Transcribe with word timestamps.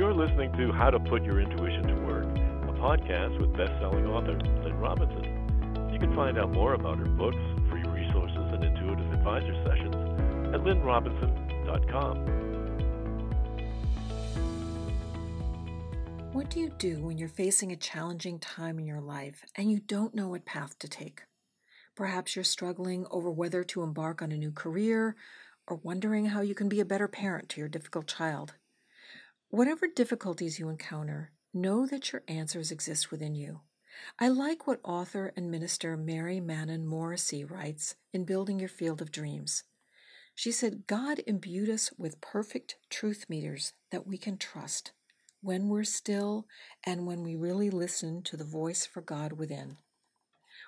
You're 0.00 0.14
listening 0.14 0.50
to 0.54 0.72
How 0.72 0.88
to 0.88 0.98
Put 0.98 1.24
Your 1.24 1.42
Intuition 1.42 1.82
to 1.82 1.94
Work, 2.06 2.24
a 2.24 2.72
podcast 2.80 3.38
with 3.38 3.54
best-selling 3.54 4.06
author 4.06 4.32
Lynn 4.64 4.78
Robinson. 4.78 5.90
You 5.92 5.98
can 5.98 6.16
find 6.16 6.38
out 6.38 6.52
more 6.52 6.72
about 6.72 6.96
her 6.96 7.04
books, 7.04 7.36
free 7.68 7.82
resources, 7.82 8.38
and 8.38 8.64
intuitive 8.64 9.12
advisor 9.12 9.52
sessions 9.62 9.94
at 10.54 10.62
lynnrobinson.com. 10.62 12.16
What 16.32 16.48
do 16.48 16.60
you 16.60 16.70
do 16.78 17.04
when 17.04 17.18
you're 17.18 17.28
facing 17.28 17.70
a 17.70 17.76
challenging 17.76 18.38
time 18.38 18.78
in 18.78 18.86
your 18.86 19.02
life 19.02 19.44
and 19.54 19.70
you 19.70 19.80
don't 19.80 20.14
know 20.14 20.28
what 20.28 20.46
path 20.46 20.78
to 20.78 20.88
take? 20.88 21.24
Perhaps 21.94 22.34
you're 22.34 22.42
struggling 22.42 23.04
over 23.10 23.30
whether 23.30 23.62
to 23.64 23.82
embark 23.82 24.22
on 24.22 24.32
a 24.32 24.38
new 24.38 24.50
career 24.50 25.14
or 25.66 25.76
wondering 25.76 26.24
how 26.24 26.40
you 26.40 26.54
can 26.54 26.70
be 26.70 26.80
a 26.80 26.86
better 26.86 27.06
parent 27.06 27.50
to 27.50 27.60
your 27.60 27.68
difficult 27.68 28.06
child. 28.06 28.54
Whatever 29.52 29.88
difficulties 29.88 30.60
you 30.60 30.68
encounter, 30.68 31.32
know 31.52 31.84
that 31.84 32.12
your 32.12 32.22
answers 32.28 32.70
exist 32.70 33.10
within 33.10 33.34
you. 33.34 33.62
I 34.16 34.28
like 34.28 34.68
what 34.68 34.78
author 34.84 35.32
and 35.36 35.50
minister 35.50 35.96
Mary 35.96 36.38
Manin 36.38 36.86
Morrissey 36.86 37.44
writes 37.44 37.96
in 38.12 38.24
Building 38.24 38.60
Your 38.60 38.68
Field 38.68 39.02
of 39.02 39.10
Dreams. 39.10 39.64
She 40.36 40.52
said, 40.52 40.86
God 40.86 41.20
imbued 41.26 41.68
us 41.68 41.90
with 41.98 42.20
perfect 42.20 42.76
truth 42.90 43.26
meters 43.28 43.72
that 43.90 44.06
we 44.06 44.16
can 44.16 44.38
trust 44.38 44.92
when 45.42 45.68
we're 45.68 45.82
still 45.82 46.46
and 46.86 47.04
when 47.04 47.24
we 47.24 47.34
really 47.34 47.70
listen 47.70 48.22
to 48.22 48.36
the 48.36 48.44
voice 48.44 48.86
for 48.86 49.00
God 49.00 49.32
within. 49.32 49.78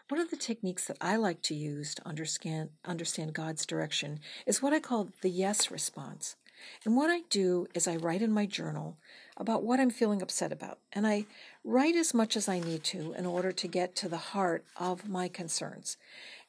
One 0.09 0.21
of 0.21 0.31
the 0.31 0.37
techniques 0.37 0.87
that 0.87 0.99
I 1.01 1.15
like 1.15 1.41
to 1.43 1.55
use 1.55 1.95
to 1.95 2.09
understand, 2.09 2.71
understand 2.85 3.33
God's 3.33 3.65
direction 3.65 4.19
is 4.45 4.61
what 4.61 4.73
I 4.73 4.81
call 4.81 5.11
the 5.23 5.31
yes 5.31 5.71
response. 5.71 6.35
And 6.85 6.97
what 6.97 7.11
I 7.11 7.21
do 7.31 7.67
is 7.75 7.87
I 7.87 7.97
write 7.97 8.23
in 8.23 8.33
my 8.33 8.47
journal 8.47 8.97
about 9.37 9.63
what 9.63 9.81
I'm 9.81 9.91
feeling 9.91 10.23
upset 10.23 10.53
about. 10.53 10.79
And 10.93 11.07
I 11.07 11.27
write 11.65 11.97
as 11.97 12.15
much 12.15 12.37
as 12.37 12.49
I 12.49 12.59
need 12.59 12.85
to 12.85 13.13
in 13.15 13.27
order 13.27 13.53
to 13.53 13.69
get 13.69 13.97
to 13.97 14.09
the 14.09 14.19
heart 14.19 14.65
of 14.77 15.09
my 15.09 15.29
concerns. 15.29 15.97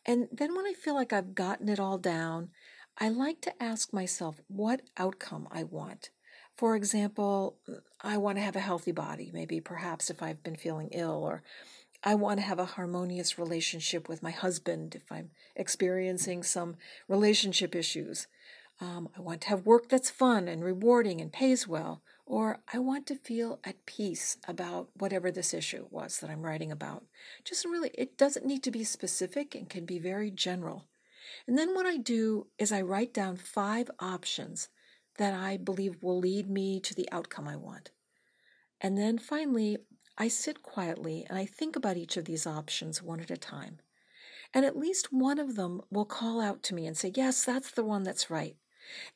And 0.05 0.27
then 0.31 0.55
when 0.55 0.65
I 0.65 0.73
feel 0.73 0.95
like 0.95 1.13
I've 1.13 1.35
gotten 1.35 1.69
it 1.69 1.79
all 1.79 1.97
down, 1.97 2.49
I 2.97 3.09
like 3.09 3.41
to 3.41 3.63
ask 3.63 3.93
myself 3.93 4.41
what 4.47 4.81
outcome 4.97 5.47
I 5.51 5.63
want. 5.63 6.09
For 6.55 6.75
example, 6.75 7.55
I 8.01 8.17
want 8.17 8.37
to 8.37 8.43
have 8.43 8.55
a 8.55 8.61
healthy 8.61 8.91
body, 8.91 9.31
maybe 9.33 9.59
perhaps 9.59 10.09
if 10.09 10.21
I've 10.21 10.43
been 10.43 10.55
feeling 10.55 10.89
ill, 10.91 11.23
or 11.23 11.41
I 12.03 12.15
want 12.15 12.39
to 12.39 12.45
have 12.45 12.59
a 12.59 12.65
harmonious 12.65 13.39
relationship 13.39 14.07
with 14.07 14.21
my 14.21 14.31
husband 14.31 14.93
if 14.93 15.11
I'm 15.11 15.31
experiencing 15.55 16.43
some 16.43 16.75
relationship 17.07 17.75
issues. 17.75 18.27
Um, 18.83 19.07
I 19.17 19.21
want 19.21 19.39
to 19.41 19.47
have 19.47 19.65
work 19.65 19.87
that's 19.87 20.09
fun 20.09 20.49
and 20.49 20.61
rewarding 20.61 21.21
and 21.21 21.31
pays 21.31 21.65
well, 21.65 22.01
or 22.25 22.59
I 22.73 22.79
want 22.79 23.07
to 23.07 23.15
feel 23.15 23.61
at 23.63 23.85
peace 23.85 24.35
about 24.45 24.89
whatever 24.95 25.31
this 25.31 25.53
issue 25.53 25.87
was 25.89 26.19
that 26.19 26.29
I'm 26.29 26.41
writing 26.41 26.69
about. 26.69 27.05
Just 27.45 27.63
really, 27.63 27.91
it 27.93 28.17
doesn't 28.17 28.45
need 28.45 28.61
to 28.63 28.71
be 28.71 28.83
specific 28.83 29.55
and 29.55 29.69
can 29.69 29.85
be 29.85 29.99
very 29.99 30.29
general. 30.29 30.83
And 31.47 31.57
then 31.57 31.73
what 31.73 31.85
I 31.85 31.95
do 31.95 32.47
is 32.59 32.73
I 32.73 32.81
write 32.81 33.13
down 33.13 33.37
five 33.37 33.89
options 34.01 34.67
that 35.17 35.33
I 35.33 35.55
believe 35.55 36.03
will 36.03 36.19
lead 36.19 36.49
me 36.49 36.81
to 36.81 36.93
the 36.93 37.07
outcome 37.09 37.47
I 37.47 37.55
want. 37.55 37.91
And 38.81 38.97
then 38.97 39.17
finally, 39.17 39.77
I 40.17 40.27
sit 40.27 40.61
quietly 40.61 41.25
and 41.29 41.37
I 41.37 41.45
think 41.45 41.77
about 41.77 41.95
each 41.95 42.17
of 42.17 42.25
these 42.25 42.45
options 42.45 43.01
one 43.01 43.21
at 43.21 43.31
a 43.31 43.37
time. 43.37 43.77
And 44.53 44.65
at 44.65 44.77
least 44.77 45.13
one 45.13 45.39
of 45.39 45.55
them 45.55 45.79
will 45.89 46.03
call 46.03 46.41
out 46.41 46.63
to 46.63 46.75
me 46.75 46.85
and 46.85 46.97
say, 46.97 47.13
Yes, 47.15 47.45
that's 47.45 47.71
the 47.71 47.85
one 47.85 48.03
that's 48.03 48.29
right. 48.29 48.57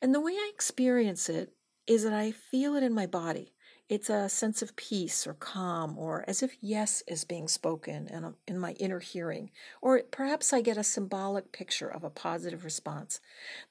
And 0.00 0.14
the 0.14 0.20
way 0.20 0.32
I 0.32 0.50
experience 0.52 1.28
it 1.28 1.52
is 1.86 2.04
that 2.04 2.12
I 2.12 2.30
feel 2.32 2.74
it 2.76 2.82
in 2.82 2.92
my 2.92 3.06
body. 3.06 3.52
It's 3.88 4.10
a 4.10 4.28
sense 4.28 4.60
of 4.60 4.76
peace 4.76 5.26
or 5.26 5.32
calm, 5.32 5.96
or 5.96 6.22
as 6.28 6.42
if 6.42 6.58
yes 6.60 7.02
is 7.08 7.24
being 7.24 7.48
spoken 7.48 8.06
in, 8.08 8.34
in 8.46 8.58
my 8.58 8.72
inner 8.72 8.98
hearing, 8.98 9.50
or 9.80 10.02
perhaps 10.10 10.52
I 10.52 10.60
get 10.60 10.76
a 10.76 10.84
symbolic 10.84 11.52
picture 11.52 11.88
of 11.88 12.04
a 12.04 12.10
positive 12.10 12.64
response. 12.64 13.20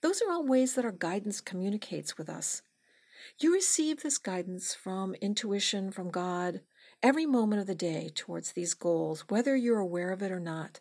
Those 0.01 0.23
are 0.23 0.31
all 0.31 0.44
ways 0.44 0.73
that 0.73 0.85
our 0.85 0.91
guidance 0.91 1.39
communicates 1.39 2.17
with 2.17 2.29
us. 2.29 2.63
You 3.39 3.53
receive 3.53 4.01
this 4.01 4.17
guidance 4.17 4.73
from 4.73 5.13
intuition, 5.21 5.91
from 5.91 6.09
God, 6.09 6.61
every 7.03 7.27
moment 7.27 7.61
of 7.61 7.67
the 7.67 7.75
day 7.75 8.09
towards 8.16 8.53
these 8.53 8.73
goals, 8.73 9.25
whether 9.29 9.55
you're 9.55 9.77
aware 9.77 10.11
of 10.11 10.23
it 10.23 10.31
or 10.31 10.39
not. 10.39 10.79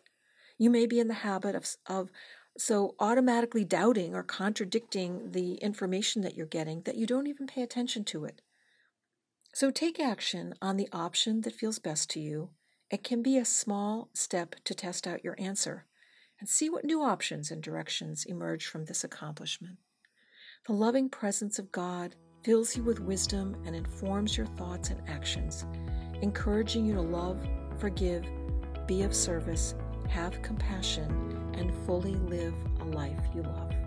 You 0.57 0.71
may 0.71 0.87
be 0.87 0.99
in 0.99 1.07
the 1.07 1.13
habit 1.13 1.53
of, 1.53 1.67
of 1.85 2.09
so, 2.57 2.95
automatically 2.99 3.63
doubting 3.63 4.15
or 4.15 4.23
contradicting 4.23 5.31
the 5.31 5.55
information 5.55 6.23
that 6.23 6.35
you're 6.35 6.47
getting 6.47 6.81
that 6.81 6.95
you 6.95 7.05
don't 7.05 7.27
even 7.27 7.45
pay 7.45 7.61
attention 7.61 8.03
to 8.05 8.25
it. 8.25 8.41
So, 9.53 9.69
take 9.69 9.99
action 9.99 10.55
on 10.61 10.75
the 10.75 10.89
option 10.91 11.41
that 11.41 11.53
feels 11.53 11.77
best 11.77 12.09
to 12.11 12.19
you. 12.19 12.49
It 12.89 13.03
can 13.03 13.21
be 13.21 13.37
a 13.37 13.45
small 13.45 14.09
step 14.13 14.55
to 14.63 14.73
test 14.73 15.05
out 15.05 15.23
your 15.23 15.35
answer 15.37 15.85
and 16.39 16.49
see 16.49 16.69
what 16.69 16.85
new 16.85 17.01
options 17.01 17.51
and 17.51 17.61
directions 17.61 18.25
emerge 18.25 18.65
from 18.65 18.85
this 18.85 19.03
accomplishment. 19.03 19.77
The 20.65 20.73
loving 20.73 21.09
presence 21.09 21.59
of 21.59 21.71
God 21.71 22.15
fills 22.43 22.75
you 22.75 22.83
with 22.83 22.99
wisdom 22.99 23.55
and 23.65 23.75
informs 23.75 24.35
your 24.35 24.47
thoughts 24.47 24.89
and 24.89 25.01
actions, 25.07 25.65
encouraging 26.21 26.85
you 26.85 26.93
to 26.95 27.01
love, 27.01 27.39
forgive, 27.77 28.25
be 28.87 29.03
of 29.03 29.13
service, 29.13 29.75
have 30.09 30.41
compassion, 30.41 31.53
and 31.57 31.73
fully 31.85 32.15
live 32.15 32.55
a 32.81 32.85
life 32.85 33.19
you 33.33 33.43
love. 33.43 33.86